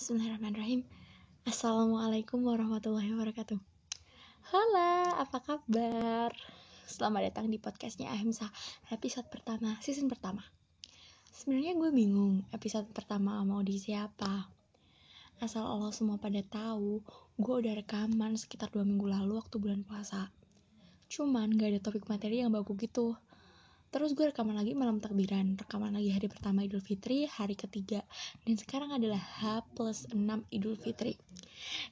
Bismillahirrahmanirrahim. 0.00 0.80
Assalamualaikum 1.44 2.40
warahmatullahi 2.40 3.12
wabarakatuh. 3.12 3.60
Halo, 4.48 5.12
apa 5.12 5.44
kabar? 5.44 6.32
Selamat 6.88 7.28
datang 7.28 7.52
di 7.52 7.60
podcastnya 7.60 8.08
Ahimsa 8.08 8.48
Episode 8.88 9.28
pertama, 9.28 9.76
season 9.84 10.08
pertama. 10.08 10.40
Sebenarnya 11.36 11.76
gue 11.76 11.92
bingung 11.92 12.48
episode 12.48 12.88
pertama 12.96 13.44
mau 13.44 13.60
di 13.60 13.76
siapa 13.76 14.48
Asal 15.36 15.68
Allah 15.68 15.92
semua 15.92 16.16
pada 16.16 16.40
tahu 16.48 17.04
Gue 17.36 17.60
udah 17.60 17.76
rekaman 17.76 18.40
sekitar 18.40 18.72
dua 18.72 18.88
minggu 18.88 19.04
lalu 19.04 19.36
waktu 19.36 19.60
bulan 19.60 19.84
puasa. 19.84 20.32
Cuman 21.12 21.52
gak 21.60 21.76
ada 21.76 21.80
topik 21.84 22.08
materi 22.08 22.40
yang 22.40 22.56
bagus 22.56 22.80
gitu 22.80 23.20
Terus 23.90 24.14
gue 24.14 24.30
rekaman 24.30 24.54
lagi 24.54 24.78
malam 24.78 25.02
takbiran, 25.02 25.58
rekaman 25.58 25.90
lagi 25.98 26.14
hari 26.14 26.30
pertama 26.30 26.62
Idul 26.62 26.78
Fitri, 26.78 27.26
hari 27.26 27.58
ketiga, 27.58 28.06
dan 28.46 28.54
sekarang 28.54 28.94
adalah 28.94 29.18
H 29.18 29.66
plus 29.74 30.06
6 30.14 30.14
Idul 30.54 30.78
Fitri. 30.78 31.18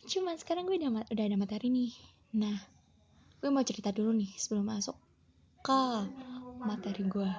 Cuman 0.07 0.39
sekarang 0.39 0.71
gue 0.71 0.79
udah, 0.79 1.11
udah 1.11 1.25
ada 1.27 1.35
materi 1.35 1.75
nih. 1.75 1.91
Nah, 2.39 2.55
gue 3.43 3.51
mau 3.51 3.67
cerita 3.67 3.91
dulu 3.91 4.15
nih 4.15 4.31
sebelum 4.39 4.71
masuk 4.71 4.95
ke 5.59 5.83
materi 6.63 7.03
gue. 7.03 7.31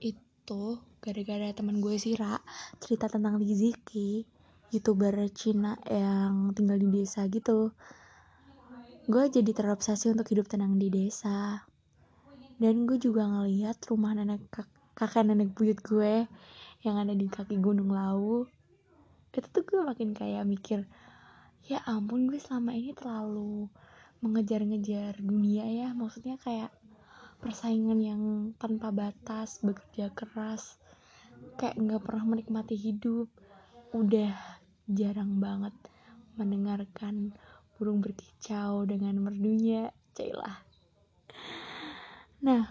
Itu 0.00 0.80
gara-gara 1.04 1.52
teman 1.52 1.84
gue 1.84 2.00
Sira 2.00 2.40
cerita 2.80 3.04
tentang 3.12 3.36
Liziki, 3.36 4.24
youtuber 4.72 5.28
Cina 5.36 5.76
yang 5.84 6.56
tinggal 6.56 6.80
di 6.80 6.88
desa 6.88 7.28
gitu. 7.28 7.76
Gue 9.04 9.28
jadi 9.28 9.52
terobsesi 9.52 10.08
untuk 10.08 10.24
hidup 10.32 10.48
tenang 10.48 10.80
di 10.80 10.88
desa 10.88 11.68
dan 12.58 12.84
gue 12.84 12.98
juga 13.00 13.24
ngeliat 13.24 13.78
rumah 13.88 14.12
nenek 14.16 14.42
kak 14.52 14.68
kakek 14.92 15.24
nenek 15.28 15.54
buyut 15.56 15.78
gue 15.80 16.26
yang 16.84 16.96
ada 16.98 17.14
di 17.16 17.30
kaki 17.30 17.56
gunung 17.62 17.94
Lawu 17.94 18.44
itu 19.32 19.48
tuh 19.48 19.64
gue 19.64 19.80
makin 19.80 20.12
kayak 20.12 20.44
mikir 20.44 20.84
ya 21.64 21.78
ampun 21.86 22.28
gue 22.28 22.36
selama 22.36 22.74
ini 22.74 22.92
terlalu 22.92 23.70
mengejar-ngejar 24.22 25.18
dunia 25.18 25.66
ya. 25.66 25.88
Maksudnya 25.92 26.38
kayak 26.38 26.70
persaingan 27.42 27.98
yang 27.98 28.22
tanpa 28.56 28.94
batas 28.94 29.58
bekerja 29.60 30.14
keras 30.14 30.78
kayak 31.58 31.74
nggak 31.74 32.02
pernah 32.06 32.24
menikmati 32.24 32.78
hidup. 32.78 33.26
Udah 33.92 34.32
jarang 34.86 35.42
banget 35.42 35.74
mendengarkan 36.38 37.34
burung 37.76 37.98
berkicau 37.98 38.86
dengan 38.86 39.18
merdunya. 39.18 39.90
Cailah 40.14 40.71
Nah, 42.42 42.66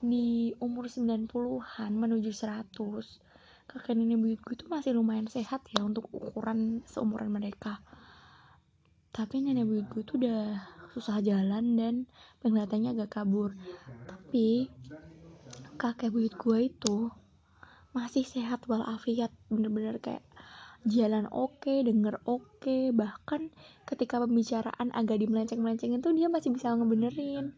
di 0.00 0.56
umur 0.56 0.88
90-an 0.88 1.92
menuju 1.92 2.32
100, 2.32 2.72
kakek 3.68 3.92
nenek 3.92 4.16
buyut 4.16 4.40
gue 4.40 4.54
itu 4.56 4.66
masih 4.72 4.96
lumayan 4.96 5.28
sehat 5.28 5.60
ya 5.68 5.84
untuk 5.84 6.08
ukuran 6.08 6.80
seumuran 6.88 7.28
mereka. 7.28 7.84
Tapi 9.12 9.44
nenek 9.44 9.68
buyut 9.68 9.86
gue 9.92 10.00
itu 10.00 10.16
udah 10.16 10.64
susah 10.96 11.20
jalan 11.20 11.76
dan 11.76 11.94
penglihatannya 12.40 12.96
agak 12.96 13.20
kabur. 13.20 13.52
Tapi 14.08 14.72
kakek 15.76 16.08
buyut 16.08 16.32
gue 16.40 16.72
itu 16.72 17.12
masih 17.92 18.24
sehat 18.24 18.64
walafiat, 18.64 19.28
bener-bener 19.52 20.00
kayak 20.00 20.24
jalan 20.88 21.28
oke, 21.28 21.60
okay, 21.60 21.84
denger 21.84 22.16
oke, 22.24 22.64
okay. 22.64 22.88
bahkan 22.96 23.52
ketika 23.84 24.24
pembicaraan 24.24 24.88
agak 24.96 25.20
dimelenceng-melenceng 25.20 26.00
itu 26.00 26.08
dia 26.16 26.32
masih 26.32 26.56
bisa 26.56 26.72
ngebenerin 26.72 27.52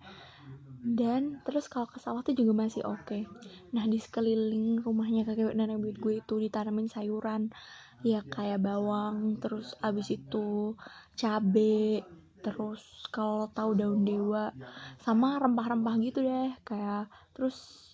dan 0.83 1.39
terus 1.47 1.71
kalau 1.71 1.87
ke 1.87 2.03
sawah 2.03 2.27
tuh 2.27 2.35
juga 2.35 2.67
masih 2.67 2.83
oke. 2.83 3.07
Okay. 3.07 3.23
nah 3.71 3.87
di 3.87 4.03
sekeliling 4.03 4.83
rumahnya 4.83 5.23
kakek 5.23 5.55
nenek 5.55 5.79
buyut 5.79 5.99
gue 6.03 6.15
itu 6.19 6.35
ditanamin 6.43 6.91
sayuran 6.91 7.55
ya 8.03 8.27
kayak 8.27 8.59
bawang 8.59 9.39
terus 9.39 9.79
abis 9.79 10.19
itu 10.19 10.75
cabe 11.15 12.03
terus 12.43 12.83
kalau 13.15 13.47
tahu 13.55 13.79
daun 13.79 14.03
dewa 14.03 14.51
sama 14.99 15.39
rempah-rempah 15.39 15.95
gitu 16.03 16.27
deh 16.27 16.51
kayak 16.67 17.07
terus 17.31 17.87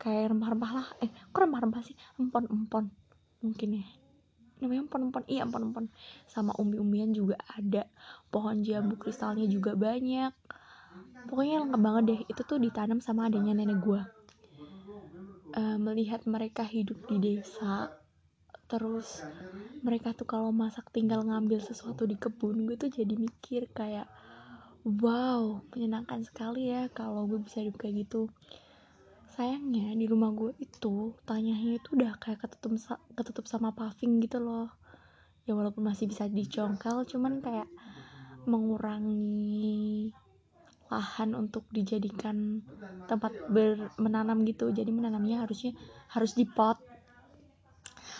kayak 0.00 0.32
rempah-rempah 0.32 0.72
lah. 0.72 0.86
Eh 1.04 1.12
kok 1.12 1.40
rempah-rempah 1.44 1.84
sih? 1.84 1.96
Empon-empon 2.16 2.88
mungkin 3.44 3.68
ya. 3.84 3.86
Namanya 4.64 4.88
empon-empon? 4.88 5.22
Iya 5.28 5.44
empon-empon. 5.44 5.92
Sama 6.24 6.56
umbi-umbian 6.56 7.12
juga 7.12 7.36
ada. 7.52 7.84
Pohon 8.32 8.64
jambu 8.64 8.96
kristalnya 8.96 9.44
juga 9.44 9.76
banyak 9.76 10.32
pokoknya 11.28 11.64
lengkap 11.64 11.80
banget 11.82 12.04
deh. 12.10 12.20
Itu 12.32 12.42
tuh 12.46 12.58
ditanam 12.62 12.98
sama 13.02 13.28
adanya 13.28 13.52
nenek 13.56 13.78
gue 13.80 14.02
uh, 15.56 15.78
melihat 15.80 16.22
mereka 16.26 16.62
hidup 16.62 16.98
di 17.06 17.18
desa 17.18 17.90
terus 18.70 19.26
mereka 19.82 20.12
tuh 20.12 20.28
kalau 20.28 20.52
masak 20.52 20.92
tinggal 20.92 21.24
ngambil 21.24 21.58
sesuatu 21.58 22.04
di 22.04 22.14
kebun 22.14 22.68
gue 22.68 22.76
tuh 22.76 22.92
jadi 22.92 23.14
mikir 23.16 23.66
kayak 23.72 24.06
wow 24.84 25.64
menyenangkan 25.72 26.22
sekali 26.22 26.70
ya 26.70 26.86
kalau 26.92 27.26
gue 27.26 27.40
bisa 27.40 27.60
hidup 27.64 27.80
kayak 27.80 28.06
gitu. 28.06 28.28
Sayangnya 29.30 29.94
di 29.96 30.04
rumah 30.04 30.32
gue 30.36 30.52
itu 30.60 31.16
tanyanya 31.24 31.80
itu 31.80 31.96
udah 31.96 32.12
kayak 32.20 32.44
ketutup 32.44 32.76
ketutup 33.16 33.44
sama 33.48 33.72
paving 33.72 34.20
gitu 34.24 34.40
loh. 34.40 34.68
Ya 35.48 35.56
walaupun 35.56 35.84
masih 35.84 36.08
bisa 36.08 36.28
dicongkel 36.28 37.08
cuman 37.08 37.40
kayak 37.40 37.68
mengurangi 38.44 40.12
lahan 40.90 41.38
untuk 41.38 41.64
dijadikan 41.70 42.60
tempat 43.06 43.32
ber 43.48 43.94
menanam 43.96 44.42
gitu. 44.44 44.68
Jadi 44.74 44.90
menanamnya 44.90 45.46
harusnya 45.46 45.72
harus 46.10 46.34
di 46.34 46.44
pot 46.44 46.76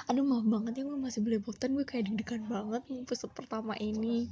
aduh 0.09 0.27
maaf 0.27 0.43
banget 0.43 0.81
ya 0.81 0.83
gue 0.87 0.99
masih 0.99 1.21
belepotan. 1.23 1.75
Gue 1.77 1.87
kayak 1.87 2.11
deg-degan 2.11 2.47
banget 2.47 2.83
episode 2.95 3.35
pertama 3.35 3.75
ini. 3.79 4.31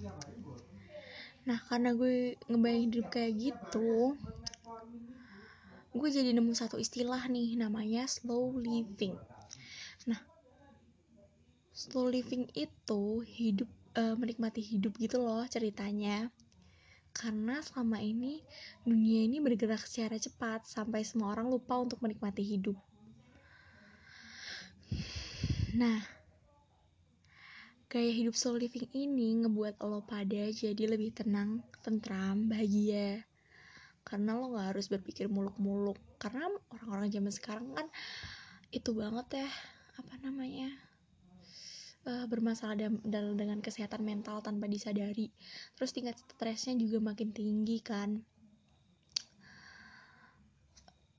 Nah 1.46 1.58
karena 1.66 1.94
gue 1.94 2.38
ngebayangin 2.46 2.90
hidup 2.94 3.06
kayak 3.10 3.32
gitu 3.36 4.16
gue 5.98 6.08
jadi 6.14 6.30
nemu 6.30 6.54
satu 6.54 6.78
istilah 6.78 7.26
nih 7.26 7.58
namanya 7.58 8.06
slow 8.06 8.54
living. 8.54 9.18
Nah 10.06 10.20
slow 11.74 12.06
living 12.06 12.46
itu 12.54 13.24
hidup 13.26 13.66
uh, 13.98 14.14
menikmati 14.14 14.62
hidup 14.62 14.94
gitu 15.00 15.18
loh 15.18 15.42
ceritanya 15.50 16.30
karena 17.18 17.58
selama 17.58 17.98
ini 17.98 18.38
dunia 18.86 19.26
ini 19.26 19.42
bergerak 19.42 19.82
secara 19.82 20.14
cepat 20.14 20.70
sampai 20.70 21.02
semua 21.02 21.34
orang 21.34 21.50
lupa 21.50 21.74
untuk 21.74 21.98
menikmati 21.98 22.46
hidup. 22.46 22.78
Nah, 25.74 25.98
gaya 27.90 28.12
hidup 28.14 28.38
soul 28.38 28.62
living 28.62 28.86
ini 28.94 29.42
ngebuat 29.42 29.82
lo 29.82 30.06
pada 30.06 30.46
jadi 30.54 30.84
lebih 30.86 31.10
tenang, 31.18 31.58
tentram, 31.82 32.46
bahagia. 32.46 33.26
Karena 34.06 34.38
lo 34.38 34.54
gak 34.54 34.78
harus 34.78 34.86
berpikir 34.86 35.26
muluk-muluk. 35.26 35.98
Karena 36.22 36.48
orang-orang 36.70 37.10
zaman 37.10 37.34
sekarang 37.34 37.66
kan 37.74 37.86
itu 38.70 38.94
banget 38.94 39.42
ya, 39.44 39.48
apa 39.98 40.14
namanya, 40.22 40.70
uh, 42.08 42.24
bermasalah 42.24 42.74
dalam 43.04 43.36
dengan 43.36 43.60
kesehatan 43.60 44.00
mental 44.00 44.40
tanpa 44.40 44.64
disadari. 44.64 45.28
Terus 45.76 45.92
tingkat 45.92 46.16
stresnya 46.16 46.74
juga 46.80 47.12
makin 47.12 47.30
tinggi 47.30 47.78
kan. 47.84 48.24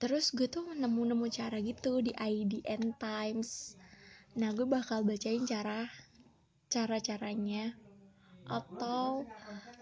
Terus 0.02 0.34
gue 0.34 0.50
tuh 0.50 0.66
nemu-nemu 0.74 1.28
cara 1.30 1.62
gitu 1.62 2.02
di 2.02 2.10
IDN 2.16 2.98
Times. 2.98 3.78
Nah 4.40 4.50
gue 4.56 4.66
bakal 4.66 5.06
bacain 5.06 5.46
cara 5.46 5.86
cara-caranya 6.72 7.76
atau 8.50 9.30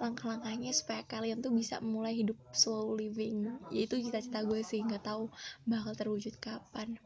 langkah-langkahnya 0.02 0.76
supaya 0.76 1.06
kalian 1.08 1.40
tuh 1.40 1.56
bisa 1.56 1.80
mulai 1.80 2.18
hidup 2.18 2.36
slow 2.52 2.98
living. 2.98 3.48
Yaitu 3.72 4.02
cita-cita 4.04 4.44
gue 4.44 4.60
sih 4.66 4.84
nggak 4.84 5.06
tahu 5.06 5.30
bakal 5.70 5.94
terwujud 5.96 6.36
kapan 6.42 7.00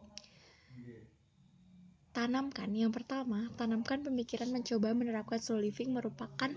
Tanamkan 2.12 2.76
yang 2.76 2.92
pertama, 2.92 3.48
tanamkan 3.56 4.04
pemikiran 4.04 4.52
mencoba 4.52 4.92
menerapkan 4.92 5.40
slow 5.40 5.64
living 5.64 5.96
merupakan 5.96 6.52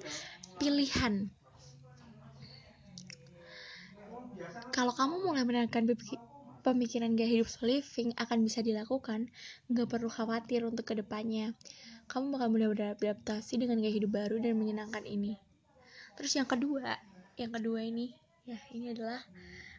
pilihan. 0.58 1.30
Kalau 4.74 4.90
kamu 4.90 5.22
mulai 5.22 5.46
menerapkan 5.46 5.86
pemikiran 6.66 7.14
gaya 7.14 7.38
hidup 7.38 7.46
slow 7.46 7.70
living 7.70 8.10
akan 8.18 8.42
bisa 8.42 8.66
dilakukan, 8.66 9.30
nggak 9.70 9.86
perlu 9.86 10.10
khawatir 10.10 10.66
untuk 10.66 10.90
ke 10.90 10.98
depannya. 10.98 11.54
Kamu 12.10 12.34
bakal 12.34 12.50
mudah 12.50 12.68
beradaptasi 12.74 13.62
dengan 13.62 13.78
gaya 13.78 13.94
hidup 13.94 14.10
baru 14.10 14.42
dan 14.42 14.58
menyenangkan 14.58 15.06
ini. 15.06 15.38
Terus 16.18 16.34
yang 16.34 16.50
kedua, 16.50 16.98
yang 17.38 17.54
kedua 17.54 17.78
ini, 17.86 18.10
ya 18.42 18.58
ini 18.74 18.90
adalah 18.90 19.22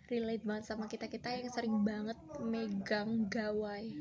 relate 0.08 0.48
banget 0.48 0.64
sama 0.72 0.88
kita 0.88 1.12
kita 1.12 1.36
yang 1.36 1.52
sering 1.52 1.84
banget 1.84 2.16
megang 2.40 3.26
gawai 3.28 3.92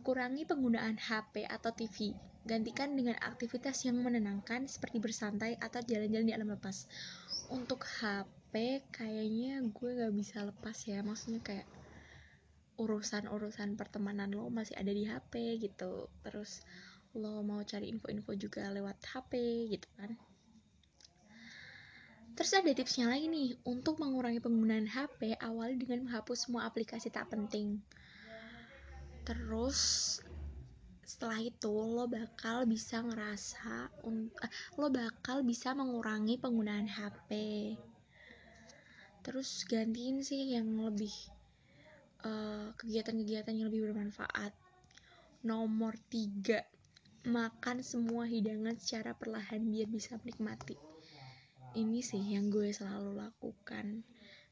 Kurangi 0.00 0.48
penggunaan 0.48 0.96
HP 0.96 1.44
atau 1.44 1.70
TV. 1.76 2.16
Gantikan 2.48 2.96
dengan 2.96 3.20
aktivitas 3.20 3.84
yang 3.84 4.00
menenangkan 4.00 4.64
seperti 4.64 4.96
bersantai 4.96 5.60
atau 5.60 5.84
jalan-jalan 5.84 6.26
di 6.28 6.34
alam 6.34 6.50
lepas. 6.56 6.88
Untuk 7.52 7.84
HP 7.84 8.84
kayaknya 8.88 9.60
gue 9.68 9.90
gak 10.00 10.14
bisa 10.16 10.44
lepas 10.48 10.76
ya. 10.88 11.04
Maksudnya 11.04 11.44
kayak 11.44 11.68
urusan-urusan 12.80 13.76
pertemanan 13.76 14.32
lo 14.32 14.48
masih 14.48 14.74
ada 14.80 14.88
di 14.88 15.04
HP 15.04 15.60
gitu. 15.60 16.08
Terus 16.24 16.64
lo 17.12 17.44
mau 17.44 17.60
cari 17.60 17.92
info-info 17.92 18.32
juga 18.40 18.72
lewat 18.72 19.02
HP 19.04 19.32
gitu 19.76 19.88
kan 19.98 20.16
Terus 22.40 22.56
ada 22.56 22.72
tipsnya 22.72 23.04
lagi 23.04 23.28
nih, 23.28 23.52
untuk 23.68 24.00
mengurangi 24.00 24.40
penggunaan 24.40 24.88
HP, 24.88 25.36
awali 25.44 25.76
dengan 25.76 26.08
menghapus 26.08 26.48
semua 26.48 26.64
aplikasi 26.64 27.12
tak 27.12 27.28
penting. 27.28 27.84
Terus 29.30 29.78
setelah 31.06 31.38
itu 31.38 31.70
lo 31.70 32.10
bakal 32.10 32.66
bisa 32.66 32.98
ngerasa 32.98 33.94
uh, 34.02 34.50
lo 34.74 34.90
bakal 34.90 35.46
bisa 35.46 35.70
mengurangi 35.70 36.34
penggunaan 36.42 36.90
HP. 36.90 37.30
Terus 39.22 39.62
gantiin 39.70 40.26
sih 40.26 40.58
yang 40.58 40.66
lebih 40.82 41.14
kegiatan 42.18 42.74
kegiatan-kegiatan 42.74 43.54
yang 43.54 43.70
lebih 43.70 43.86
bermanfaat. 43.86 44.50
Nomor 45.46 45.94
tiga, 46.10 46.66
makan 47.22 47.86
semua 47.86 48.26
hidangan 48.26 48.74
secara 48.74 49.14
perlahan 49.14 49.62
biar 49.62 49.86
bisa 49.86 50.18
menikmati 50.20 50.90
ini 51.78 52.02
sih 52.02 52.34
yang 52.34 52.50
gue 52.50 52.74
selalu 52.74 53.14
lakukan 53.14 54.02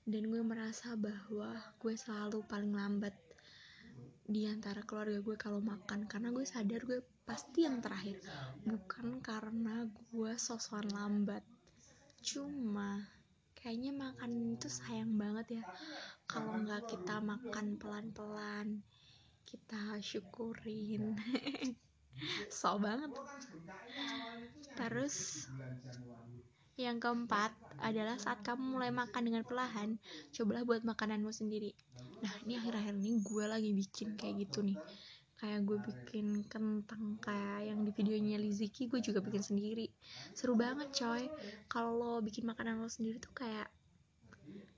dan 0.07 0.23
gue 0.31 0.43
merasa 0.47 0.95
bahwa 0.95 1.51
gue 1.83 1.95
selalu 1.99 2.47
paling 2.47 2.71
lambat 2.71 3.11
di 4.29 4.45
antara 4.45 4.85
keluarga 4.85 5.25
gue 5.25 5.37
kalau 5.41 5.65
makan 5.65 6.05
karena 6.05 6.29
gue 6.29 6.45
sadar 6.45 6.85
gue 6.85 7.01
pasti 7.25 7.65
yang 7.65 7.81
terakhir. 7.81 8.21
Bukan 8.61 9.25
karena 9.25 9.89
gue 9.89 10.33
sosokan 10.37 10.93
lambat. 10.93 11.41
Cuma 12.21 13.09
kayaknya 13.57 13.97
makan 13.97 14.61
itu 14.61 14.69
sayang 14.69 15.17
banget 15.17 15.61
ya. 15.61 15.65
Kalau 16.29 16.61
nggak 16.61 16.93
kita 16.93 17.25
makan 17.25 17.81
pelan-pelan 17.81 18.85
kita 19.49 19.97
syukurin. 20.05 21.17
So 22.51 22.83
banget. 22.83 23.15
Terus 24.75 25.47
yang 26.87 26.99
keempat 27.05 27.53
adalah 27.89 28.17
saat 28.25 28.39
kamu 28.47 28.63
mulai 28.79 28.91
makan 29.01 29.23
dengan 29.29 29.43
perlahan, 29.49 29.91
cobalah 30.35 30.63
buat 30.69 30.83
makananmu 30.91 31.31
sendiri. 31.41 31.71
Nah, 32.25 32.35
ini 32.45 32.53
akhir-akhir 32.61 32.95
ini 33.03 33.13
gue 33.29 33.45
lagi 33.55 33.71
bikin 33.81 34.09
kayak 34.19 34.35
gitu 34.49 34.59
nih. 34.69 34.79
Kayak 35.39 35.61
gue 35.69 35.79
bikin 35.89 36.27
kentang 36.53 37.05
kayak 37.23 37.61
yang 37.71 37.81
di 37.87 37.91
videonya 37.99 38.37
Liziki, 38.43 38.83
gue 38.91 39.01
juga 39.05 39.21
bikin 39.27 39.43
sendiri. 39.49 39.87
Seru 40.35 40.55
banget 40.59 40.89
coy. 41.01 41.25
Kalau 41.73 42.19
bikin 42.27 42.45
makanan 42.51 42.75
lo 42.83 42.89
sendiri 42.91 43.19
tuh 43.23 43.33
kayak 43.41 43.69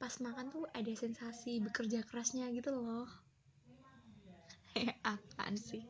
pas 0.00 0.14
makan 0.26 0.46
tuh 0.54 0.64
ada 0.78 0.92
sensasi 1.02 1.52
bekerja 1.66 1.98
kerasnya 2.08 2.46
gitu 2.56 2.70
loh. 2.76 3.06
Apaan 5.12 5.56
sih? 5.56 5.82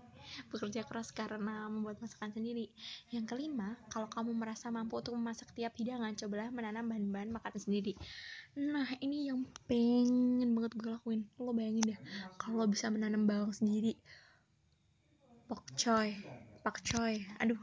Bekerja 0.48 0.86
keras 0.86 1.10
karena 1.10 1.66
membuat 1.66 1.98
masakan 1.98 2.30
sendiri. 2.32 2.70
Yang 3.10 3.24
kelima, 3.30 3.76
kalau 3.92 4.06
kamu 4.10 4.34
merasa 4.34 4.68
mampu 4.68 4.98
untuk 4.98 5.14
memasak 5.16 5.50
tiap 5.54 5.74
hidangan, 5.76 6.14
cobalah 6.16 6.48
menanam 6.50 6.86
bahan-bahan 6.88 7.30
makanan 7.30 7.60
sendiri. 7.60 7.92
Nah, 8.58 8.88
ini 9.02 9.30
yang 9.30 9.46
pengen 9.66 10.54
banget 10.56 10.72
gue 10.78 10.90
lakuin. 10.90 11.22
Lo 11.38 11.52
bayangin 11.54 11.94
deh, 11.94 12.00
kalau 12.40 12.64
bisa 12.66 12.88
menanam 12.88 13.26
bawang 13.26 13.54
sendiri. 13.54 13.94
Pokcoy, 15.50 16.14
pakcoy, 16.62 17.26
aduh. 17.42 17.58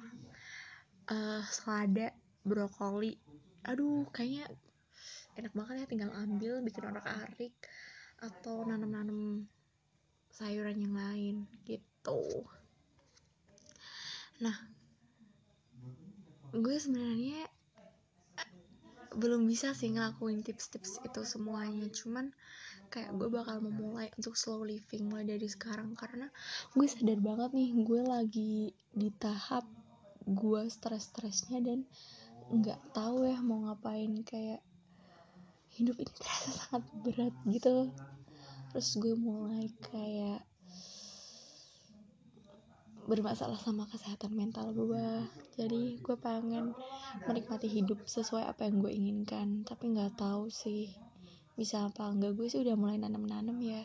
Uh, 1.07 1.39
selada, 1.47 2.11
brokoli. 2.43 3.15
Aduh, 3.63 4.03
kayaknya 4.11 4.51
enak 5.37 5.53
banget 5.53 5.75
ya 5.83 5.87
tinggal 5.87 6.11
ambil 6.17 6.59
bikin 6.65 6.83
orak 6.89 7.05
arik 7.05 7.53
atau 8.17 8.65
nanam-nanam 8.65 9.45
sayuran 10.33 10.77
yang 10.81 10.95
lain 10.97 11.35
gitu 11.65 11.96
nah 14.37 14.55
gue 16.55 16.75
sebenarnya 16.79 17.45
belum 19.17 19.49
bisa 19.49 19.73
sih 19.73 19.89
ngelakuin 19.89 20.45
tips-tips 20.45 21.01
itu 21.01 21.21
semuanya. 21.25 21.89
Cuman 21.89 22.29
kayak 22.93 23.17
gue 23.17 23.27
bakal 23.33 23.59
memulai 23.65 24.13
untuk 24.13 24.37
slow 24.37 24.61
living 24.61 25.09
mulai 25.09 25.25
dari 25.25 25.49
sekarang. 25.49 25.97
Karena 25.97 26.29
gue 26.77 26.87
sadar 26.87 27.17
banget 27.17 27.51
nih 27.57 27.69
gue 27.81 28.01
lagi 28.05 28.55
di 28.93 29.09
tahap 29.17 29.65
gue 30.27 30.61
stres-stresnya 30.69 31.65
dan 31.65 31.89
nggak 32.53 32.93
tahu 32.93 33.25
ya 33.25 33.41
mau 33.41 33.65
ngapain. 33.67 34.13
Kayak 34.21 34.61
hidup 35.73 35.97
ini 35.97 36.11
terasa 36.13 36.49
sangat 36.53 36.83
berat 37.01 37.35
gitu. 37.49 37.89
Terus 38.69 38.89
gue 39.01 39.15
mulai 39.17 39.65
kayak 39.81 40.45
bermasalah 43.07 43.55
sama 43.55 43.87
kesehatan 43.87 44.35
mental 44.35 44.75
gue 44.75 45.23
jadi 45.55 45.95
gue 46.03 46.15
pengen 46.19 46.75
menikmati 47.23 47.71
hidup 47.71 48.03
sesuai 48.03 48.43
apa 48.45 48.67
yang 48.67 48.83
gue 48.83 48.91
inginkan. 48.91 49.63
Tapi 49.63 49.95
nggak 49.95 50.19
tahu 50.19 50.51
sih 50.51 50.91
bisa 51.57 51.87
apa 51.87 52.11
enggak 52.11 52.37
gue 52.37 52.47
sih 52.51 52.61
udah 52.61 52.75
mulai 52.75 52.99
nanam-nanam 52.99 53.57
ya. 53.63 53.81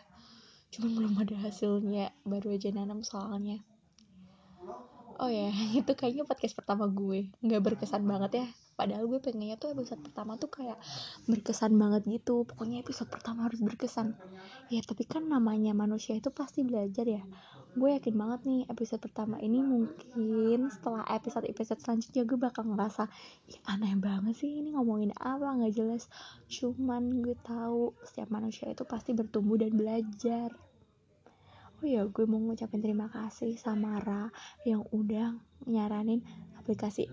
Cuma 0.74 0.90
belum 0.90 1.14
ada 1.22 1.38
hasilnya. 1.38 2.10
Baru 2.26 2.52
aja 2.52 2.68
nanam 2.74 3.06
soalnya. 3.06 3.62
Oh 5.16 5.30
ya 5.30 5.48
itu 5.80 5.92
kayaknya 5.94 6.26
podcast 6.26 6.58
pertama 6.58 6.90
gue. 6.90 7.30
Nggak 7.40 7.62
berkesan 7.62 8.04
banget 8.04 8.44
ya 8.44 8.46
padahal 8.74 9.04
gue 9.06 9.20
pengennya 9.20 9.56
tuh 9.60 9.76
episode 9.76 10.00
pertama 10.00 10.40
tuh 10.40 10.50
kayak 10.50 10.78
berkesan 11.28 11.76
banget 11.76 12.02
gitu. 12.08 12.42
Pokoknya 12.48 12.80
episode 12.82 13.08
pertama 13.12 13.46
harus 13.46 13.60
berkesan. 13.60 14.16
Ya 14.72 14.80
tapi 14.82 15.04
kan 15.04 15.28
namanya 15.28 15.76
manusia 15.76 16.16
itu 16.16 16.32
pasti 16.32 16.64
belajar 16.64 17.04
ya. 17.04 17.22
Gue 17.72 17.96
yakin 17.96 18.12
banget 18.12 18.40
nih 18.44 18.60
episode 18.68 19.00
pertama 19.00 19.40
ini 19.40 19.64
mungkin 19.64 20.68
setelah 20.68 21.08
episode-episode 21.08 21.80
selanjutnya 21.80 22.28
gue 22.28 22.36
bakal 22.36 22.68
ngerasa 22.68 23.08
Ih, 23.48 23.56
aneh 23.64 23.96
banget 23.96 24.36
sih 24.44 24.60
ini 24.60 24.76
ngomongin 24.76 25.16
apa 25.16 25.56
nggak 25.56 25.72
jelas. 25.72 26.04
Cuman 26.52 27.24
gue 27.24 27.32
tahu 27.40 27.96
setiap 28.04 28.28
manusia 28.28 28.68
itu 28.68 28.84
pasti 28.84 29.16
bertumbuh 29.16 29.56
dan 29.56 29.72
belajar. 29.72 30.52
Oh 31.82 31.88
ya 31.88 32.04
gue 32.06 32.24
mau 32.28 32.38
ngucapin 32.38 32.78
terima 32.78 33.08
kasih 33.10 33.56
sama 33.58 33.98
Ra 33.98 34.28
yang 34.68 34.84
udah 34.94 35.34
nyaranin 35.66 36.22
aplikasi 36.60 37.08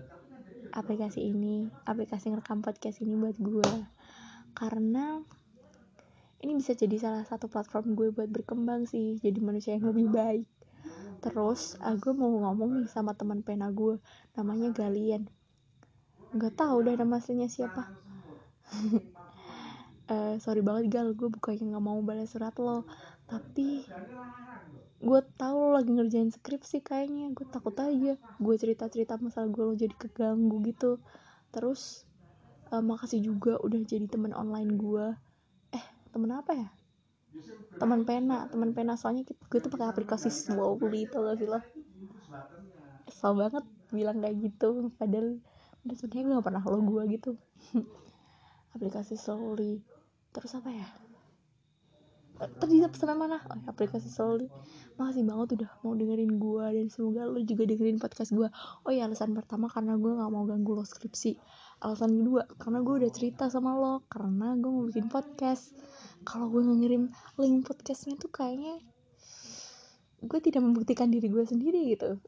aplikasi 0.70 1.30
ini 1.30 1.68
aplikasi 1.84 2.30
ngerekam 2.30 2.62
podcast 2.62 3.02
ini 3.02 3.18
buat 3.18 3.36
gue 3.38 3.70
karena 4.54 5.22
ini 6.40 6.56
bisa 6.56 6.72
jadi 6.72 6.96
salah 6.96 7.24
satu 7.28 7.52
platform 7.52 7.92
gue 7.92 8.08
buat 8.16 8.32
berkembang 8.32 8.88
sih 8.88 9.20
jadi 9.20 9.36
manusia 9.44 9.76
yang 9.76 9.92
lebih 9.92 10.08
baik. 10.08 10.48
Terus 11.20 11.76
aku 11.84 12.16
mau 12.16 12.32
ngomong 12.32 12.80
nih 12.80 12.88
sama 12.88 13.12
teman 13.12 13.44
pena 13.44 13.68
gue 13.68 14.00
namanya 14.32 14.72
Galian. 14.72 15.28
Nggak 16.32 16.56
tahu 16.56 16.80
udah 16.80 16.96
nama 16.96 17.20
aslinya 17.20 17.44
siapa. 17.52 17.92
Uh, 20.08 20.40
sorry 20.44 20.64
banget 20.64 20.88
gal 20.88 21.12
gue 21.12 21.28
bukannya 21.28 21.76
nggak 21.76 21.84
mau 21.84 22.00
balas 22.00 22.32
surat 22.32 22.54
lo 22.56 22.86
tapi 23.28 23.84
gue 25.00 25.20
tahu 25.40 25.56
lo 25.56 25.68
lagi 25.80 25.90
ngerjain 25.96 26.28
skripsi 26.28 26.84
kayaknya. 26.84 27.32
Gue 27.32 27.48
takut 27.48 27.72
aja 27.80 28.14
gue 28.16 28.54
cerita 28.60 28.84
cerita 28.92 29.16
masalah 29.16 29.48
gue 29.48 29.64
lo 29.64 29.74
jadi 29.74 29.94
keganggu 29.96 30.60
gitu. 30.68 31.00
Terus 31.50 32.04
uh, 32.68 32.84
makasih 32.84 33.24
juga 33.24 33.56
udah 33.64 33.80
jadi 33.82 34.06
teman 34.06 34.36
online 34.36 34.76
gue 34.76 35.06
temen 36.10 36.30
apa 36.34 36.52
ya? 36.52 36.68
Teman 37.78 38.02
pena 38.04 38.50
teman 38.50 38.70
pena. 38.76 38.98
Soalnya 38.98 39.24
gue 39.24 39.58
tuh 39.62 39.70
pakai 39.72 39.88
aplikasi 39.88 40.28
slowly 40.28 41.06
itu 41.06 41.16
gak 41.16 41.38
sih 41.38 41.48
lo? 41.48 41.62
Kesel 43.06 43.32
banget 43.38 43.64
bilang 43.94 44.18
kayak 44.20 44.36
gitu. 44.42 44.90
Padahal 44.98 45.38
udah 45.86 45.96
sebenarnya 45.96 46.22
gue 46.26 46.34
gak 46.36 46.46
pernah 46.46 46.64
lo 46.66 46.78
gue 46.82 47.02
gitu. 47.14 47.30
Aplikasi 48.76 49.14
slowly. 49.16 49.80
Terus 50.34 50.52
apa 50.58 50.70
ya 50.70 50.86
tadi 52.40 52.80
pesanan 52.88 53.18
mana? 53.20 53.38
Oh, 53.44 53.56
ya, 53.56 53.68
aplikasi 53.68 54.08
Slowly 54.08 54.48
makasih 55.00 55.24
banget 55.24 55.48
udah 55.56 55.70
mau 55.80 55.96
dengerin 55.96 56.36
gue 56.36 56.64
dan 56.76 56.86
semoga 56.92 57.24
lo 57.24 57.40
juga 57.40 57.64
dengerin 57.64 57.96
podcast 57.96 58.36
gue 58.36 58.52
oh 58.84 58.92
ya 58.92 59.08
alasan 59.08 59.32
pertama 59.32 59.64
karena 59.72 59.96
gue 59.96 60.12
nggak 60.12 60.28
mau 60.28 60.44
ganggu 60.44 60.76
lo 60.76 60.84
skripsi. 60.84 61.40
Alasan 61.80 62.20
kedua 62.20 62.44
karena 62.60 62.84
gue 62.84 62.94
udah 63.00 63.10
cerita 63.12 63.48
sama 63.48 63.76
lo 63.80 64.04
karena 64.12 64.52
gue 64.60 64.68
mau 64.68 64.84
bikin 64.84 65.08
podcast. 65.08 65.72
Kalau 66.28 66.52
gue 66.52 66.60
ngirim 66.60 67.08
link 67.40 67.64
podcastnya 67.64 68.20
tuh 68.20 68.28
kayaknya 68.28 68.76
gue 70.20 70.38
tidak 70.44 70.60
membuktikan 70.60 71.08
diri 71.08 71.32
gue 71.32 71.44
sendiri 71.48 71.80
gitu. 71.96 72.20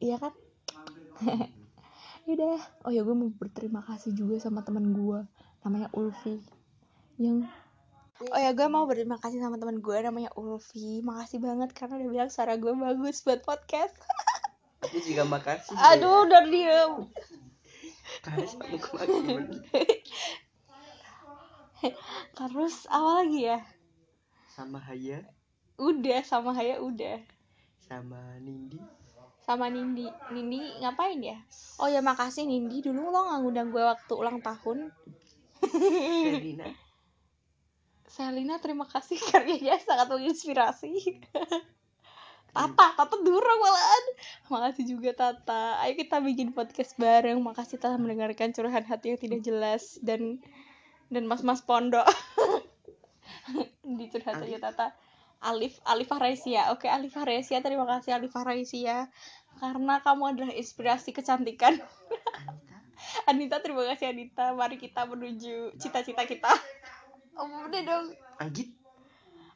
Iya 0.00 0.16
kan? 0.16 0.32
Udah. 2.32 2.56
Oh 2.88 2.92
ya 2.92 3.04
gue 3.04 3.12
mau 3.12 3.28
berterima 3.28 3.84
kasih 3.84 4.16
juga 4.16 4.40
sama 4.40 4.64
teman 4.64 4.96
gue 4.96 5.20
namanya 5.60 5.92
Ulfi 5.92 6.40
yang 7.20 7.44
oh 8.26 8.38
ya 8.38 8.50
gue 8.50 8.66
mau 8.66 8.82
berterima 8.90 9.14
kasih 9.22 9.38
sama 9.38 9.62
teman 9.62 9.78
gue 9.78 9.98
namanya 10.02 10.34
Ulfi. 10.34 11.02
Makasih 11.06 11.38
banget 11.38 11.70
karena 11.70 12.02
udah 12.02 12.10
bilang 12.10 12.30
suara 12.30 12.58
gue 12.58 12.72
bagus 12.74 13.22
buat 13.22 13.46
podcast. 13.46 13.94
Aku 14.86 14.98
juga 15.02 15.26
makasih 15.26 15.74
aduh 15.74 16.26
udah 16.26 16.42
diem. 16.46 16.92
Terus 22.38 22.86
apa 22.90 23.10
lagi 23.22 23.40
ya? 23.46 23.58
Sama 24.50 24.82
Haya. 24.82 25.22
Udah 25.78 26.20
sama 26.26 26.50
Haya 26.54 26.82
udah. 26.82 27.22
Sama 27.86 28.18
Nindi. 28.42 28.82
Sama 29.46 29.70
Nindi. 29.70 30.10
Nindi 30.34 30.58
ngapain 30.82 31.22
ya? 31.22 31.38
Oh 31.78 31.86
ya 31.86 32.02
makasih 32.02 32.50
Nindi. 32.50 32.82
Dulu 32.82 33.14
lo 33.14 33.30
nggak 33.30 33.38
ngundang 33.46 33.70
gue 33.70 33.82
waktu 33.82 34.12
ulang 34.14 34.42
tahun 34.42 34.90
Selina 38.08 38.56
terima 38.56 38.88
kasih 38.88 39.20
karyanya 39.28 39.76
sangat 39.84 40.08
menginspirasi. 40.08 40.92
Tata, 42.56 42.86
Tata 42.96 43.16
durung 43.20 43.60
malahan. 43.60 44.04
Makasih 44.48 44.84
juga 44.88 45.12
Tata. 45.12 45.78
Ayo 45.84 45.94
kita 46.00 46.18
bikin 46.24 46.56
podcast 46.56 46.96
bareng. 46.96 47.38
Makasih 47.44 47.76
telah 47.76 48.00
mendengarkan 48.00 48.56
curahan 48.56 48.82
hati 48.82 49.14
yang 49.14 49.20
tidak 49.20 49.40
jelas 49.44 50.00
Dan 50.00 50.40
dan 51.12 51.28
mas-mas 51.28 51.60
pondok. 51.60 52.08
Dicurhat 54.00 54.40
aja 54.40 54.48
Alif. 54.48 54.64
Tata. 54.64 54.86
Alif, 55.38 55.78
Alifah 55.86 56.18
Raisia 56.18 56.74
Oke 56.74 56.90
Alifah 56.90 57.22
Raisia, 57.22 57.62
terima 57.62 57.86
kasih 57.86 58.18
Alifah 58.18 58.42
Raisia 58.42 59.06
Karena 59.62 60.02
kamu 60.02 60.34
adalah 60.34 60.50
inspirasi 60.50 61.14
kecantikan. 61.14 61.78
Anita. 61.78 62.74
Anita, 63.30 63.56
terima 63.62 63.86
kasih 63.86 64.10
Anita. 64.10 64.50
Mari 64.50 64.82
kita 64.82 65.06
menuju 65.06 65.78
cita-cita 65.78 66.26
kita 66.26 66.50
Oh 67.38 67.46
udah 67.46 67.82
dong 67.86 68.06
Anggit 68.42 68.74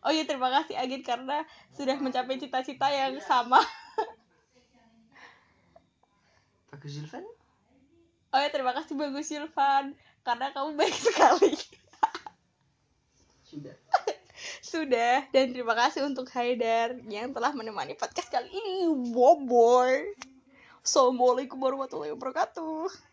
Oh 0.02 0.10
iya 0.10 0.26
terima 0.26 0.50
kasih 0.50 0.74
Agit 0.74 1.06
karena 1.06 1.46
sudah 1.70 1.94
mencapai 2.02 2.34
cita-cita 2.34 2.90
yang 2.90 3.22
sama. 3.22 3.62
Bagus 6.74 6.98
Zulfan 6.98 7.22
Oh 8.34 8.40
ya 8.42 8.50
terima 8.50 8.74
kasih 8.74 8.98
Bagus 8.98 9.30
Silvan 9.30 9.94
karena 10.26 10.50
kamu 10.50 10.74
baik 10.74 10.96
sekali. 10.96 11.54
Sudah 13.44 13.76
sudah 14.72 15.28
dan 15.30 15.52
terima 15.52 15.76
kasih 15.76 16.08
untuk 16.08 16.24
Haidar 16.32 16.96
yang 17.06 17.36
telah 17.36 17.52
menemani 17.52 17.92
podcast 17.92 18.32
kali 18.32 18.48
ini. 18.48 18.88
Boboy. 19.12 20.16
Assalamualaikum 20.80 21.60
warahmatullahi 21.60 22.16
wabarakatuh. 22.16 23.11